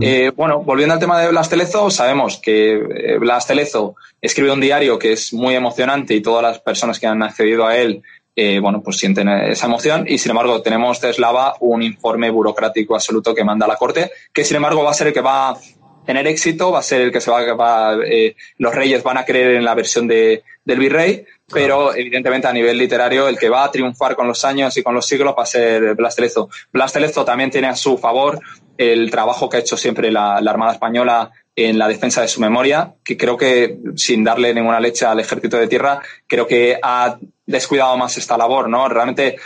[0.00, 4.60] Eh, bueno, volviendo al tema de Blas Telezo, sabemos que eh, Blas Telezo escribe un
[4.60, 8.02] diario que es muy emocionante y todas las personas que han accedido a él
[8.34, 10.06] eh, bueno, pues sienten esa emoción.
[10.08, 14.44] Y sin embargo tenemos de Eslava un informe burocrático absoluto que manda la Corte, que
[14.44, 15.54] sin embargo va a ser el que va
[16.04, 19.24] tener éxito, va a ser el que se va, va eh, los reyes van a
[19.24, 23.64] creer en la versión de, del virrey, pero evidentemente a nivel literario el que va
[23.64, 26.48] a triunfar con los años y con los siglos va a ser Blas Telezo.
[26.72, 28.40] Blas Telezo también tiene a su favor
[28.76, 32.40] el trabajo que ha hecho siempre la, la Armada Española en la defensa de su
[32.40, 37.18] memoria, que creo que, sin darle ninguna leche al ejército de tierra, creo que ha
[37.44, 38.88] descuidado más esta labor, ¿no?
[38.88, 39.36] Realmente,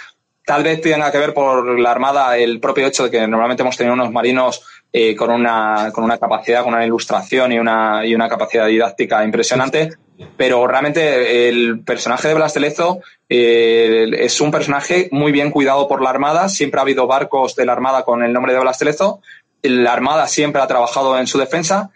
[0.44, 3.76] tal vez tenga que ver por la Armada el propio hecho de que normalmente hemos
[3.76, 4.62] tenido unos marinos
[4.98, 9.22] eh, con, una, con una capacidad, con una ilustración y una, y una capacidad didáctica
[9.22, 9.90] impresionante,
[10.38, 15.86] pero realmente el personaje de Blas de Lezo eh, es un personaje muy bien cuidado
[15.86, 18.78] por la Armada, siempre ha habido barcos de la Armada con el nombre de Blas
[18.78, 19.20] de Lezo,
[19.60, 21.90] la Armada siempre ha trabajado en su defensa.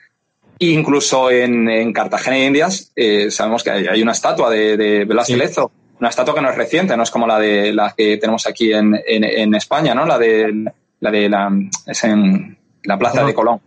[0.59, 5.39] Incluso en, Cartagena y Indias eh, sabemos que hay, una estatua de, de Blas de
[5.39, 8.47] Lezo, una estatua que no es reciente, no es como la de la que tenemos
[8.47, 10.05] aquí en, en, España, ¿no?
[10.05, 11.51] La de la de la
[11.87, 13.61] es en la Plaza de Colón.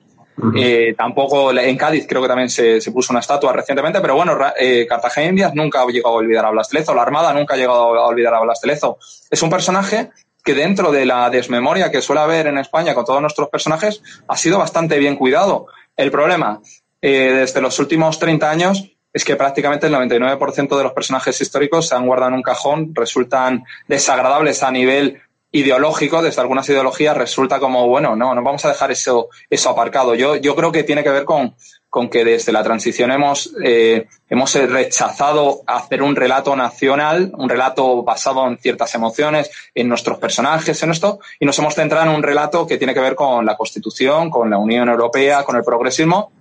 [0.56, 4.36] Eh, tampoco en Cádiz creo que también se, se puso una estatua recientemente, pero bueno,
[4.60, 7.54] eh, Cartagena Indias nunca ha llegado a olvidar a Blas de Lezo, la Armada nunca
[7.54, 8.97] ha llegado a olvidar a Blas de Lezo.
[9.30, 10.10] Es un personaje
[10.43, 14.36] que dentro de la desmemoria que suele haber en España con todos nuestros personajes ha
[14.36, 15.67] sido bastante bien cuidado.
[15.95, 16.60] El problema,
[17.02, 21.88] eh, desde los últimos 30 años es que prácticamente el 99% de los personajes históricos
[21.88, 25.21] se han guardado en un cajón, resultan desagradables a nivel
[25.54, 30.16] ideológico, desde algunas ideologías resulta como, bueno, no, no vamos a dejar eso, eso aparcado.
[30.16, 31.56] Yo, yo creo que tiene que ver con,
[31.89, 38.02] con que desde la transición hemos, eh, hemos rechazado hacer un relato nacional, un relato
[38.02, 42.24] basado en ciertas emociones, en nuestros personajes, en esto, y nos hemos centrado en un
[42.24, 46.32] relato que tiene que ver con la Constitución, con la Unión Europea, con el progresismo.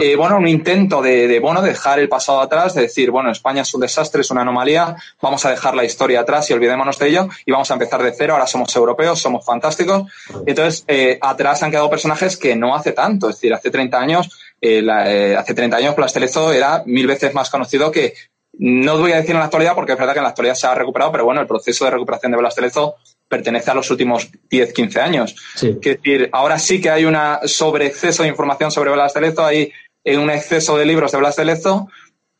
[0.00, 3.74] Eh, bueno, un intento de, bueno, dejar el pasado atrás, de decir, bueno, España es
[3.74, 7.28] un desastre, es una anomalía, vamos a dejar la historia atrás y olvidémonos de ello
[7.44, 10.10] y vamos a empezar de cero, ahora somos europeos, somos fantásticos.
[10.46, 14.54] Entonces, eh, atrás han quedado personajes que no hace tanto, es decir, hace 30 años,
[14.60, 18.14] eh, hace 30 años Plastelezo era mil veces más conocido que,
[18.54, 20.66] no voy a decir en la actualidad porque es verdad que en la actualidad se
[20.66, 22.96] ha recuperado, pero bueno, el proceso de recuperación de Blastelezo
[23.32, 25.34] pertenece a los últimos 10, 15 años.
[25.54, 27.16] Es decir, ahora sí que hay un
[27.46, 29.72] sobreexceso de información sobre Blas de Lezo, hay
[30.04, 31.88] eh, un exceso de libros de Blas de Lezo,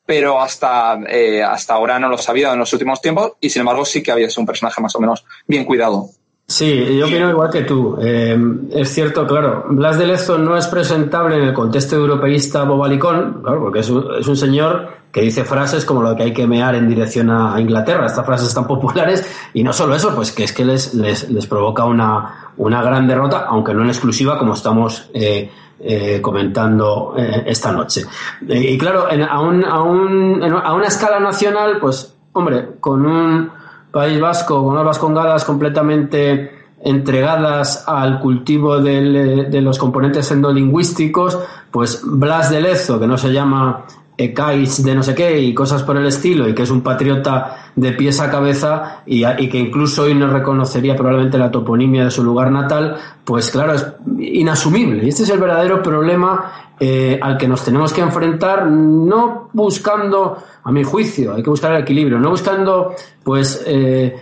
[0.04, 3.86] pero hasta, eh, hasta ahora no lo sabía en los últimos tiempos y sin embargo
[3.86, 6.10] sí que había sido un personaje más o menos bien cuidado.
[6.46, 7.96] Sí, yo opino igual que tú.
[8.00, 8.38] Eh,
[8.72, 13.60] es cierto, claro, Blas de Lezo no es presentable en el contexto europeísta bobalicón, claro,
[13.60, 17.30] porque es un, señor que dice frases como lo que hay que mear en dirección
[17.30, 19.24] a, Inglaterra, estas frases tan populares,
[19.54, 23.06] y no solo eso, pues que es que les, les, les provoca una, una, gran
[23.06, 25.50] derrota, aunque no en exclusiva, como estamos eh,
[25.80, 27.14] eh, comentando
[27.46, 28.04] esta noche.
[28.46, 33.61] y claro, a, un, a, un, a una escala nacional, pues, hombre, con un
[33.92, 36.50] País Vasco, con unas vascongadas completamente
[36.82, 41.38] entregadas al cultivo de los componentes endolingüísticos,
[41.70, 43.84] pues Blas de Lezo, que no se llama
[44.16, 47.72] Ekais de no sé qué y cosas por el estilo, y que es un patriota
[47.74, 52.22] de pies a cabeza y, que incluso hoy no reconocería probablemente la toponimia de su
[52.22, 53.86] lugar natal, pues claro, es
[54.18, 55.04] inasumible.
[55.04, 60.36] Y este es el verdadero problema eh, al que nos tenemos que enfrentar, no buscando,
[60.64, 62.94] a mi juicio, hay que buscar el equilibrio, no buscando,
[63.24, 64.14] pues, eh,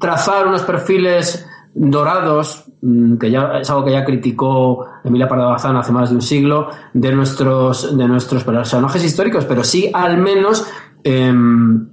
[0.00, 5.76] trazar unos perfiles dorados, mm, que ya es algo que ya criticó Emilia Pardo Bazán
[5.76, 10.66] hace más de un siglo, de nuestros, de nuestros personajes históricos, pero sí al menos
[11.04, 11.88] em,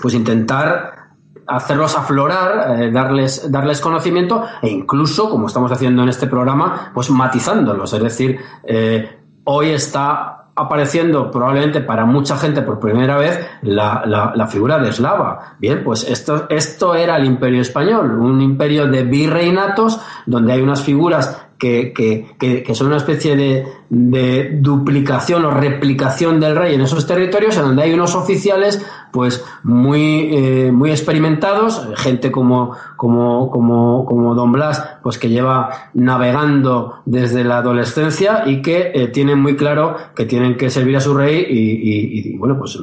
[0.00, 0.98] pues intentar
[1.46, 7.10] hacerlos aflorar, eh, darles, darles conocimiento e incluso, como estamos haciendo en este programa, pues
[7.10, 7.92] matizándolos.
[7.92, 14.02] Es decir, eh, hoy está apareciendo probablemente para mucha gente por primera vez la,
[14.34, 15.54] la, figura de Eslava.
[15.58, 20.82] Bien, pues esto, esto era el imperio español, un imperio de virreinatos donde hay unas
[20.82, 26.82] figuras que, que, que, son una especie de, de, duplicación o replicación del rey en
[26.82, 33.50] esos territorios, en donde hay unos oficiales pues muy, eh, muy experimentados, gente como, como,
[33.50, 39.40] como, como Don Blas, pues que lleva navegando desde la adolescencia y que eh, tienen
[39.40, 42.78] muy claro que tienen que servir a su rey y, y, bueno, pues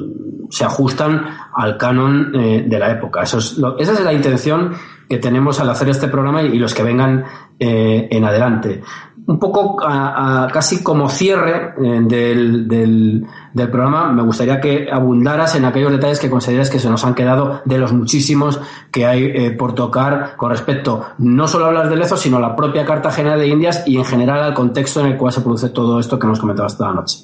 [0.50, 1.24] se ajustan
[1.54, 3.22] al canon eh, de la época.
[3.22, 4.74] Eso es esa es la intención
[5.08, 7.24] que tenemos al hacer este programa y, los que vengan
[7.58, 8.82] eh, en adelante.
[9.26, 13.26] un poco casi como cierre eh, del, del,
[13.70, 17.62] programa, me gustaría que abundaras en aquellos detalles que consideras que se nos han quedado
[17.64, 18.60] de los muchísimos
[18.92, 22.40] que hay eh, por tocar con respecto no solo a hablar de Lezo, sino a
[22.40, 25.70] la propia Cartagena de Indias y en general al contexto en el cual se produce
[25.70, 27.18] todo esto que hemos comentado esta noche.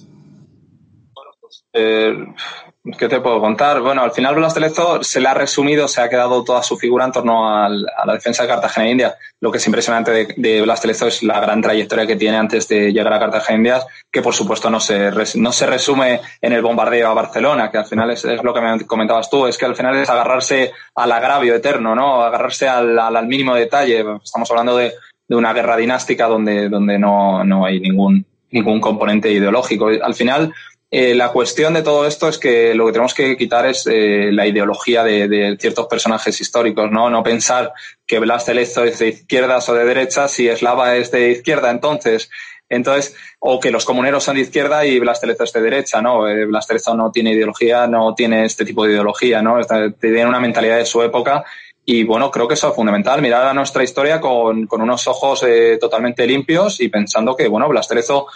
[1.41, 2.15] Pues, eh,
[2.99, 3.81] ¿Qué te puedo contar?
[3.81, 4.73] Bueno, al final Blas de
[5.03, 8.43] se le ha resumido, se ha quedado toda su figura en torno a la defensa
[8.43, 9.15] de Cartagena de India.
[9.41, 12.93] Lo que es impresionante de, Blas de es la gran trayectoria que tiene antes de
[12.93, 16.61] llegar a Cartagena de Indias, que por supuesto no se, no se resume en el
[16.61, 19.77] bombardeo a Barcelona, que al final es, lo que me comentabas tú, es que al
[19.77, 22.21] final es agarrarse al agravio eterno, ¿no?
[22.21, 24.05] Agarrarse al, al, mínimo detalle.
[24.25, 24.93] Estamos hablando de,
[25.29, 29.87] de, una guerra dinástica donde, donde no, no hay ningún, ningún componente ideológico.
[30.03, 30.53] Al final,
[30.95, 34.29] eh, la cuestión de todo esto es que lo que tenemos que quitar es eh,
[34.31, 37.09] la ideología de, ciertos personajes históricos, ¿no?
[37.09, 37.73] No pensar
[38.07, 42.29] que Blas de es de izquierdas o de derechas si Eslava es de izquierda, entonces.
[42.69, 46.29] Entonces, o que los comuneros son de izquierda y Blas de es de derecha, ¿no?
[46.29, 49.59] Eh, Blas de no tiene ideología, no tiene este tipo de ideología, ¿no?
[49.99, 51.43] Tiene una mentalidad de su época
[51.87, 55.43] y bueno, creo que eso es fundamental, mirar a nuestra historia con, con unos ojos
[55.81, 58.27] totalmente limpios y pensando que, bueno, Blas de Lezo,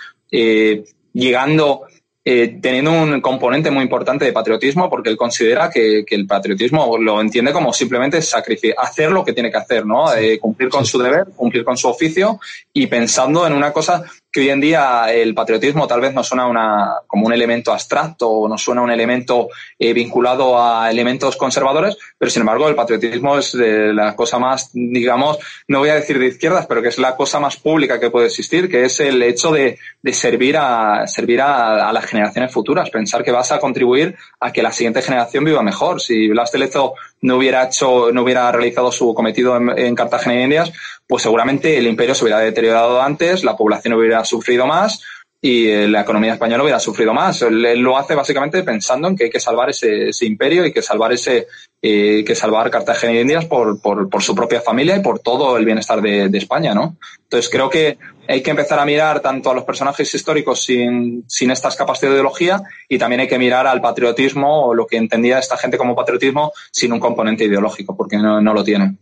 [1.13, 1.83] llegando
[2.29, 7.21] eh, teniendo un componente muy importante de patriotismo, porque él considera que, el patriotismo lo
[7.21, 10.13] entiende como simplemente sacrificar, hacer lo que tiene que hacer, ¿no?
[10.13, 12.41] Eh, cumplir con su deber, cumplir con su oficio
[12.73, 14.03] y pensando en una cosa
[14.37, 18.29] que hoy en día el patriotismo tal vez no suena una, como un elemento abstracto
[18.29, 23.39] o no suena un elemento eh, vinculado a elementos conservadores, pero sin embargo el patriotismo
[23.39, 27.17] es la cosa más, digamos, no voy a decir de izquierdas, pero que es la
[27.17, 31.41] cosa más pública que puede existir, que es el hecho de, de servir, a, servir
[31.41, 35.63] a, las generaciones futuras, pensar que vas a contribuir a que la siguiente generación viva
[35.63, 36.03] mejor.
[36.03, 36.93] Si Blas de Lezo
[37.23, 40.73] no hubiera hecho, no hubiera realizado su cometido en, en Cartagena y Indias,
[41.07, 45.03] pues seguramente el imperio se hubiera deteriorado antes, la población hubiera sufrido más
[45.41, 47.43] y eh, la economía española hubiera sufrido más.
[47.43, 51.13] Él, lo hace básicamente pensando en que hay que salvar ese, imperio y que salvar
[51.13, 51.47] ese
[51.83, 53.79] eh, que salvar Cartagena y Indias por,
[54.21, 56.97] su propia familia y por todo el bienestar de, España, ¿no?
[57.25, 61.51] Entonces creo que hay que empezar a mirar tanto a los personajes históricos sin, sin
[61.51, 65.39] estas capas de ideología y también hay que mirar al patriotismo o lo que entendía
[65.39, 68.99] esta gente como patriotismo sin un componente ideológico, porque no, no lo tienen.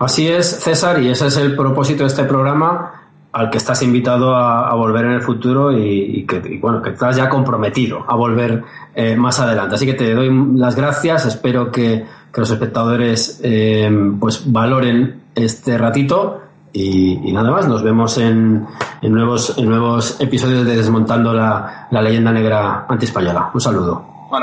[0.00, 2.99] Así es, César, y ese es el propósito de este programa
[3.32, 7.28] al que estás invitado a, volver en el futuro y, que bueno que estás ya
[7.28, 8.64] comprometido a volver
[8.94, 9.76] eh, más adelante.
[9.76, 11.26] Así que te doy las gracias.
[11.26, 12.04] Espero que,
[12.34, 17.68] los espectadores eh, pues valoren este ratito y, nada más.
[17.68, 18.66] Nos vemos en,
[19.02, 23.50] nuevos en nuevos episodios de Desmontando la, leyenda negra antiespañola.
[23.52, 24.04] Un saludo.
[24.30, 24.42] Pues